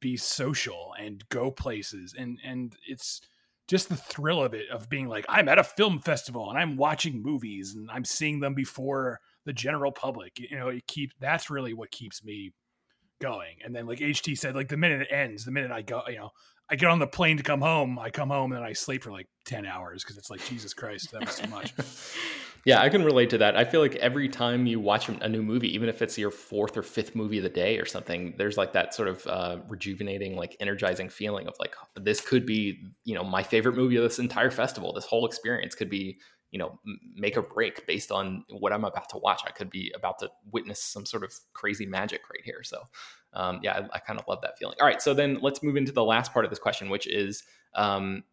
[0.00, 3.20] be social and go places, and and it's
[3.70, 6.76] just the thrill of it of being like I'm at a film festival and I'm
[6.76, 10.40] watching movies and I'm seeing them before the general public.
[10.40, 12.52] You know, it keeps that's really what keeps me
[13.20, 13.58] going.
[13.64, 16.16] And then like HT said, like the minute it ends, the minute I go, you
[16.16, 16.30] know,
[16.68, 17.96] I get on the plane to come home.
[17.96, 21.12] I come home and I sleep for like ten hours because it's like Jesus Christ,
[21.12, 21.72] that was too much.
[22.64, 23.56] yeah, I can relate to that.
[23.56, 26.76] I feel like every time you watch a new movie, even if it's your fourth
[26.76, 30.36] or fifth movie of the day or something, there's like that sort of uh, rejuvenating,
[30.36, 34.18] like energizing feeling of like this could be, you know, my favorite movie of this
[34.18, 34.92] entire festival.
[34.92, 36.18] This whole experience could be
[36.50, 36.78] you know
[37.14, 40.28] make or break based on what i'm about to watch i could be about to
[40.50, 42.82] witness some sort of crazy magic right here so
[43.34, 45.76] um, yeah I, I, kind of love that feeling all right so then let's move
[45.76, 47.44] into the last part of this question which is
[47.74, 48.24] um,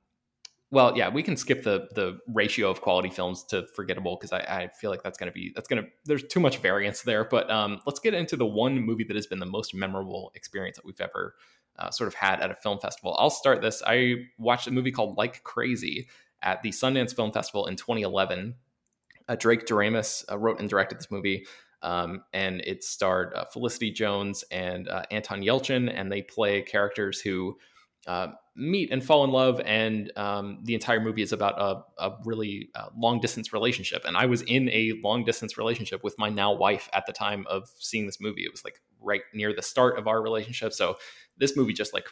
[0.72, 4.40] well yeah we can skip the the ratio of quality films to forgettable because I,
[4.40, 7.50] I, feel like that's going to be that's to there's too much variance there but
[7.50, 10.86] um, let's get into the one movie that has been the most memorable experience that
[10.86, 11.36] we've ever
[11.80, 14.92] uh, sort of had at a film festival i'll start this i watched a movie
[14.92, 16.08] called like crazy
[16.42, 18.56] at the Sundance Film Festival in 2011.
[19.28, 21.46] Uh, Drake Doremus uh, wrote and directed this movie,
[21.82, 27.20] um, and it starred uh, Felicity Jones and uh, Anton Yelchin, and they play characters
[27.20, 27.58] who
[28.06, 29.62] uh, meet and fall in love.
[29.66, 34.04] And um, the entire movie is about a, a really uh, long distance relationship.
[34.06, 37.46] And I was in a long distance relationship with my now wife at the time
[37.50, 38.44] of seeing this movie.
[38.44, 40.74] It was like right near the start of our relationship.
[40.74, 40.98] So
[41.38, 42.08] this movie just like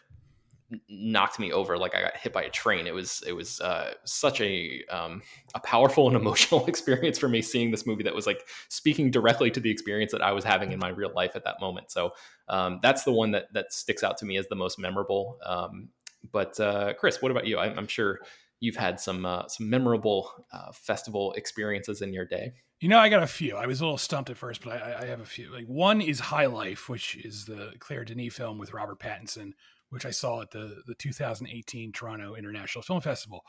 [0.90, 2.88] knocked me over like I got hit by a train.
[2.88, 5.22] It was it was uh, such a um,
[5.54, 9.52] a powerful and emotional experience for me seeing this movie that was like speaking directly
[9.52, 11.92] to the experience that I was having in my real life at that moment.
[11.92, 12.12] So
[12.50, 15.38] um, that's the one that that sticks out to me as the most memorable.
[15.46, 15.90] Um,
[16.32, 17.60] but uh, Chris, what about you?
[17.60, 18.20] I'm, I'm sure
[18.60, 22.54] you've had some uh, some memorable uh, festival experiences in your day.
[22.82, 23.56] You know, I got a few.
[23.56, 25.52] I was a little stumped at first, but I, I have a few.
[25.52, 29.54] Like one is High Life, which is the Claire Denis film with Robert Pattinson,
[29.90, 33.44] which I saw at the the 2018 Toronto International Film Festival,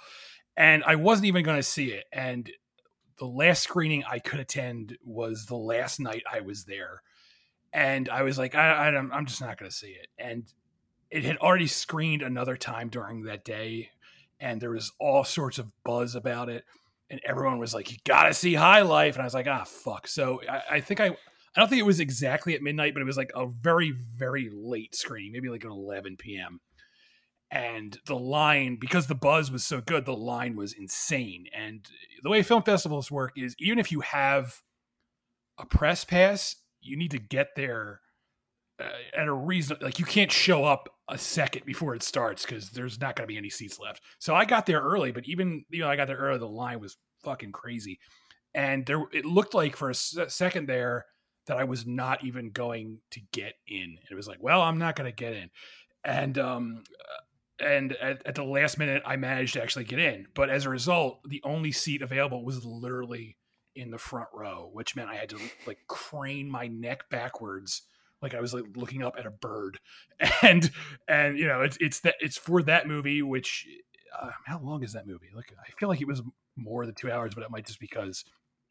[0.56, 2.04] and I wasn't even going to see it.
[2.12, 2.50] And
[3.18, 7.02] the last screening I could attend was the last night I was there,
[7.72, 10.08] and I was like, I, I I'm just not going to see it.
[10.18, 10.44] And
[11.10, 13.90] it had already screened another time during that day,
[14.40, 16.64] and there was all sorts of buzz about it.
[17.08, 20.08] And everyone was like, "You gotta see High Life," and I was like, "Ah, fuck."
[20.08, 21.16] So I, I think I
[21.56, 24.50] I don't think it was exactly at midnight, but it was like a very, very
[24.52, 26.60] late screening, maybe like an 11 p.m.
[27.50, 31.46] And the line, because the buzz was so good, the line was insane.
[31.56, 31.86] And
[32.22, 34.62] the way film festivals work is even if you have
[35.58, 38.00] a press pass, you need to get there
[38.78, 39.78] uh, at a reason.
[39.80, 43.32] Like you can't show up a second before it starts because there's not going to
[43.32, 44.02] be any seats left.
[44.18, 46.80] So I got there early, but even you know I got there early, the line
[46.80, 47.98] was fucking crazy,
[48.52, 51.06] and there it looked like for a second there
[51.46, 53.98] that I was not even going to get in.
[54.10, 55.50] It was like, well, I'm not going to get in.
[56.04, 56.84] And um
[57.58, 60.26] and at, at, the last minute I managed to actually get in.
[60.34, 63.38] But as a result, the only seat available was literally
[63.74, 67.82] in the front row, which meant I had to like crane my neck backwards
[68.22, 69.78] like I was like looking up at a bird.
[70.42, 70.70] And
[71.08, 73.66] and you know, it's it's that it's for that movie which
[74.18, 75.28] uh, how long is that movie?
[75.34, 76.22] Like I feel like it was
[76.56, 78.24] more than 2 hours, but it might just because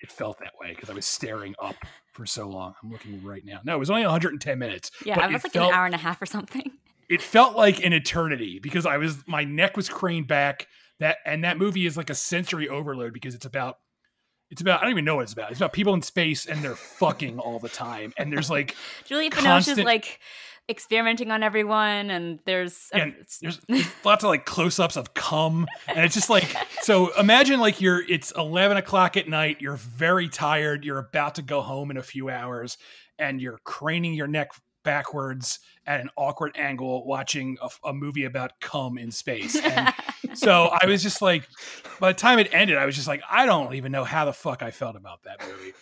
[0.06, 1.76] it felt that way because I was staring up
[2.13, 2.76] for so long.
[2.84, 3.60] I'm looking right now.
[3.63, 4.91] No, it was only 110 minutes.
[5.04, 6.72] Yeah, I was like felt, an hour and a half or something.
[7.10, 10.68] It felt like an eternity because I was my neck was craned back.
[11.00, 13.78] That and that movie is like a sensory overload because it's about
[14.52, 15.50] it's about I don't even know what it's about.
[15.50, 18.13] It's about people in space and they're fucking all the time.
[18.15, 20.20] And there's like Juliette Binoche is like
[20.69, 23.62] experimenting on everyone and there's a, there's
[24.04, 26.45] lots of like close-ups of cum and it's just like
[26.82, 31.43] so imagine like you're it's 11 o'clock at night you're very tired you're about to
[31.43, 32.78] go home in a few hours
[33.19, 34.49] and you're craning your neck
[34.84, 39.56] backwards at an awkward angle watching a, a movie about cum in space.
[39.56, 39.93] And
[40.34, 41.47] so i was just like
[41.99, 44.34] by the time it ended i was just like i don't even know how the
[44.34, 45.73] fuck i felt about that movie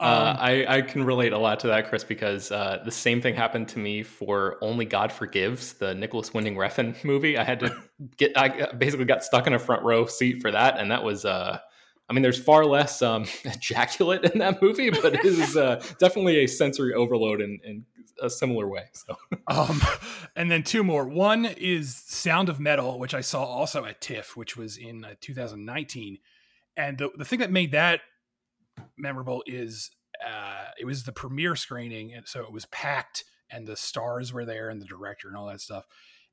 [0.00, 3.34] um, I, I can relate a lot to that, Chris, because uh, the same thing
[3.34, 7.38] happened to me for Only God Forgives, the Nicolas Winding Refn movie.
[7.38, 7.76] I had to
[8.16, 11.24] get, I basically got stuck in a front row seat for that, and that was,
[11.24, 11.58] uh,
[12.08, 16.44] I mean, there's far less um, ejaculate in that movie, but it is uh, definitely
[16.44, 17.84] a sensory overload in, in
[18.22, 18.84] a similar way.
[18.92, 19.16] So,
[19.48, 19.80] um,
[20.36, 21.06] and then two more.
[21.06, 25.14] One is Sound of Metal, which I saw also at TIFF, which was in uh,
[25.20, 26.18] 2019,
[26.76, 28.00] and the the thing that made that
[28.96, 29.90] memorable is
[30.24, 34.44] uh, it was the premiere screening, and so it was packed, and the stars were
[34.44, 35.86] there, and the director, and all that stuff.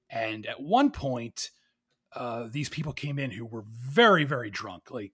[0.09, 1.49] And at one point,
[2.15, 5.13] uh, these people came in who were very, very drunk, like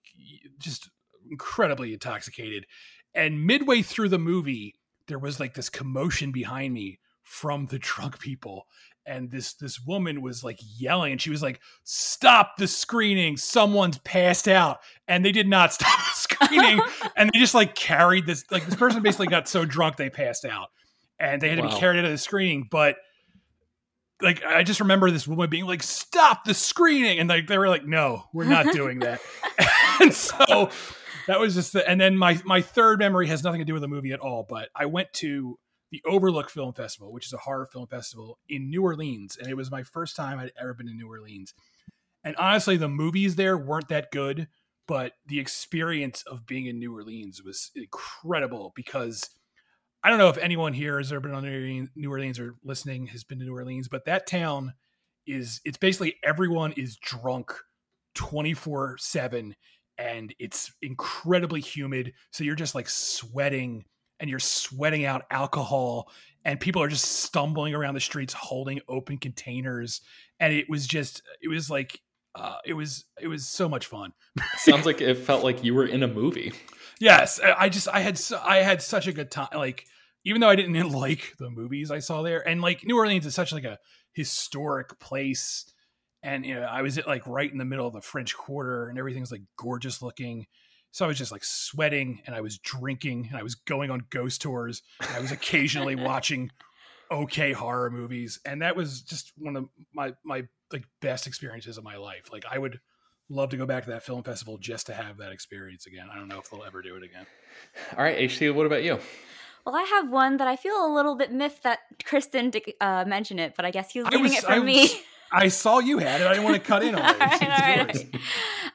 [0.58, 0.90] just
[1.30, 2.66] incredibly intoxicated.
[3.14, 4.74] And midway through the movie,
[5.08, 8.66] there was like this commotion behind me from the drunk people
[9.06, 13.36] and this this woman was like yelling and she was like stop the screening.
[13.36, 14.80] Someone's passed out.
[15.08, 16.80] And they did not stop the screening.
[17.16, 20.44] And they just like carried this like this person basically got so drunk they passed
[20.44, 20.68] out.
[21.18, 22.68] And they had to be carried out of the screening.
[22.70, 22.96] But
[24.22, 27.18] like i just remember this woman being like stop the screening.
[27.18, 29.20] And like they were like no we're not doing that.
[30.00, 30.70] And so
[31.26, 33.82] that was just the and then my my third memory has nothing to do with
[33.82, 35.58] the movie at all but i went to
[35.90, 39.56] the overlook film festival which is a horror film festival in new orleans and it
[39.56, 41.54] was my first time i'd ever been to new orleans.
[42.22, 44.48] And honestly the movies there weren't that good
[44.86, 49.30] but the experience of being in new orleans was incredible because
[50.02, 53.24] i don't know if anyone here has ever been on New Orleans- or listening has
[53.24, 54.74] been to new orleans but that town
[55.26, 57.52] is it's basically everyone is drunk
[58.14, 59.54] 24 7
[59.98, 63.84] and it's incredibly humid so you're just like sweating
[64.20, 66.10] and you're sweating out alcohol
[66.44, 70.00] and people are just stumbling around the streets holding open containers
[70.38, 72.00] and it was just it was like
[72.36, 74.12] uh, it was it was so much fun
[74.58, 76.52] Sounds like it felt like you were in a movie.
[77.00, 79.84] yes I- just i had su- i had such a good time like
[80.24, 83.34] even though i didn't like the movies i saw there and like new orleans is
[83.34, 83.78] such like a
[84.12, 85.64] historic place
[86.22, 88.88] and you know i was at like right in the middle of the french quarter
[88.88, 90.46] and everything's like gorgeous looking
[90.90, 94.02] so i was just like sweating and i was drinking and i was going on
[94.10, 96.50] ghost tours and i was occasionally watching
[97.10, 101.84] okay horror movies and that was just one of my my like best experiences of
[101.84, 102.80] my life like i would
[103.28, 106.16] love to go back to that film festival just to have that experience again i
[106.16, 107.26] don't know if they'll ever do it again
[107.96, 108.98] All right, HT, what about you?
[109.66, 113.04] Well, I have one that I feel a little bit miffed that Kristen did, uh,
[113.06, 114.80] mention it, but I guess he was I leaving was- it for I me.
[114.82, 114.94] was-
[115.32, 116.26] I saw you had it.
[116.26, 117.18] I didn't want to cut in on all it.
[117.20, 117.32] right,
[117.90, 118.20] It's all right.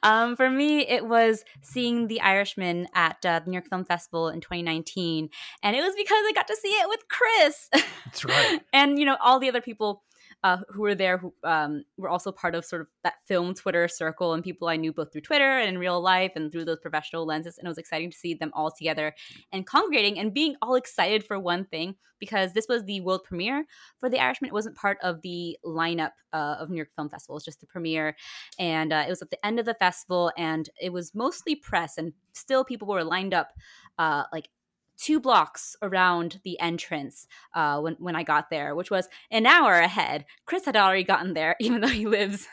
[0.04, 4.30] Um, for me, it was seeing The Irishman at uh, the New York Film Festival
[4.30, 5.30] in 2019,
[5.64, 7.70] and it was because I got to see it with Chris.
[8.06, 8.60] That's right.
[8.74, 10.04] and you know all the other people
[10.46, 13.88] uh, who were there who um, were also part of sort of that film Twitter
[13.88, 16.80] circle and people I knew both through Twitter and in real life and through those
[16.80, 17.58] professional lenses.
[17.58, 19.16] And it was exciting to see them all together
[19.52, 23.66] and congregating and being all excited for one thing because this was the world premiere
[23.98, 24.50] for The Irishman.
[24.50, 27.34] It wasn't part of the lineup uh, of New York Film Festival.
[27.34, 28.16] It was just the premiere,
[28.60, 31.98] and uh, it was at the end of the festival, and it was mostly press,
[31.98, 33.50] and still people were lined up
[33.98, 34.50] uh, like
[34.98, 39.74] two blocks around the entrance uh, when when I got there, which was an hour
[39.74, 40.26] ahead.
[40.46, 42.48] Chris had already gotten there, even though he lives.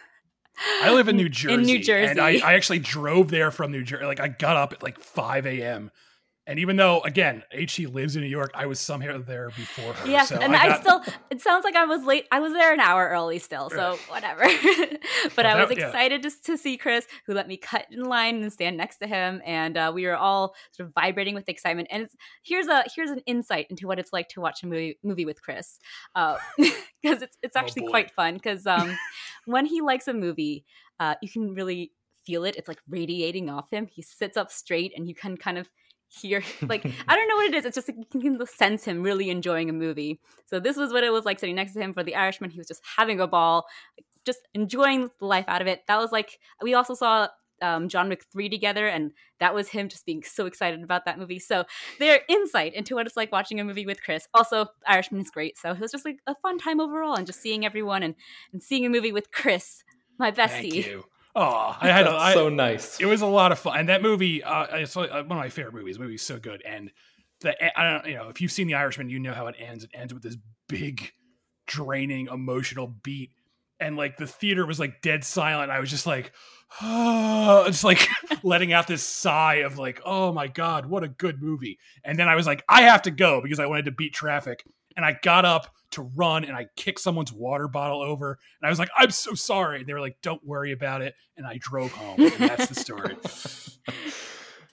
[0.82, 1.54] I live in New Jersey.
[1.54, 4.04] In New Jersey, And I, I actually drove there from New Jersey.
[4.04, 5.90] Like, I got up at like 5 a.m.
[6.44, 10.08] And even though, again, HT lives in New York, I was somehow there before her.
[10.10, 11.14] yes, So and I, got- still.
[11.30, 12.26] It sounds like I was late.
[12.32, 14.40] I was there an hour early still, so whatever.
[15.36, 15.86] but I was that- yeah.
[15.86, 19.06] excited just to see Chris, who let me cut in line and stand next to
[19.06, 21.86] him, and uh, we were all sort of vibrating with excitement.
[21.92, 24.98] And it's, here's a here's an insight into what it's like to watch a movie
[25.04, 25.78] movie with Chris,
[26.16, 27.90] because it's it's Oh, actually boy.
[27.90, 28.34] quite fun.
[28.34, 28.96] Because um,
[29.44, 30.64] when he likes a movie,
[30.98, 31.92] uh, you can really
[32.26, 32.56] feel it.
[32.56, 33.86] It's like radiating off him.
[33.86, 35.68] He sits up straight, and you can kind of
[36.12, 37.64] hear like I don't know what it is.
[37.64, 40.20] It's just like you can sense him really enjoying a movie.
[40.46, 42.50] So this was what it was like sitting next to him for The Irishman.
[42.50, 43.66] He was just having a ball,
[44.24, 45.82] just enjoying the life out of it.
[45.88, 47.28] That was like we also saw
[47.62, 51.18] um, John Wick three together, and that was him just being so excited about that
[51.18, 51.38] movie.
[51.38, 51.64] So
[51.98, 54.26] their insight into what it's like watching a movie with Chris.
[54.34, 55.56] Also, Irishman is great.
[55.56, 58.14] So it was just like a fun time overall, and just seeing everyone and
[58.52, 59.84] and seeing a movie with Chris,
[60.18, 61.02] my bestie.
[61.34, 63.00] Oh, I had a, I, so nice.
[63.00, 63.78] it was a lot of fun.
[63.78, 65.96] And that movie, uh, it's uh, one of my favorite movies.
[65.96, 66.62] The movie's so good.
[66.66, 66.90] And
[67.40, 69.84] the, I don't, you know, if you've seen The Irishman, you know how it ends.
[69.84, 70.36] It ends with this
[70.68, 71.10] big,
[71.66, 73.30] draining, emotional beat.
[73.80, 75.70] And like the theater was like dead silent.
[75.70, 76.32] I was just like,
[76.82, 78.06] oh, just like
[78.42, 81.78] letting out this sigh of like, oh my God, what a good movie.
[82.04, 84.64] And then I was like, I have to go because I wanted to beat traffic.
[84.96, 88.38] And I got up to run and I kicked someone's water bottle over.
[88.60, 89.80] And I was like, I'm so sorry.
[89.80, 91.14] And they were like, don't worry about it.
[91.36, 92.20] And I drove home.
[92.20, 93.16] And that's the story.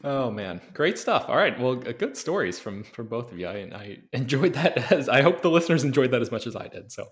[0.02, 1.26] Oh man, great stuff!
[1.28, 3.50] All right, well, good stories from from both of you.
[3.50, 6.70] I, I enjoyed that as I hope the listeners enjoyed that as much as I
[6.70, 6.90] did.
[6.90, 7.08] So,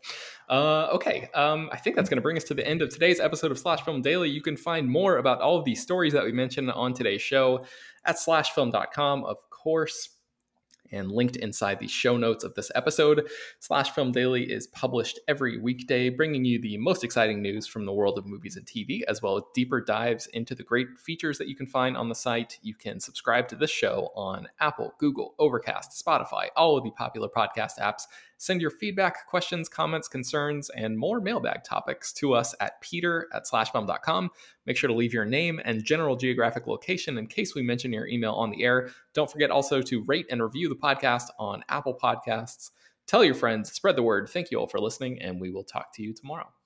[0.49, 3.19] uh, okay, um, I think that's going to bring us to the end of today's
[3.19, 4.29] episode of Slash Film Daily.
[4.29, 7.65] You can find more about all of these stories that we mentioned on today's show
[8.05, 10.16] at slashfilm.com, of course.
[10.91, 13.27] And linked inside the show notes of this episode.
[13.59, 17.93] Slash Film Daily is published every weekday, bringing you the most exciting news from the
[17.93, 21.47] world of movies and TV, as well as deeper dives into the great features that
[21.47, 22.59] you can find on the site.
[22.61, 27.29] You can subscribe to this show on Apple, Google, Overcast, Spotify, all of the popular
[27.29, 28.03] podcast apps,
[28.37, 33.45] Send your feedback, questions, comments, concerns, and more mailbag topics to us at peter at
[33.45, 34.29] slashfilm.com.
[34.65, 38.07] Make sure to leave your name and general geographic location in case we mention your
[38.07, 38.89] email on the air.
[39.13, 42.71] Don't forget also to rate and review the podcast on Apple Podcasts.
[43.07, 44.29] Tell your friends, spread the word.
[44.29, 46.56] Thank you all for listening, and we will talk to you tomorrow.